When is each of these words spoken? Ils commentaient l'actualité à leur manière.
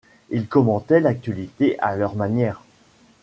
Ils 0.31 0.47
commentaient 0.47 0.99
l'actualité 0.99 1.79
à 1.79 1.95
leur 1.95 2.15
manière. 2.15 2.63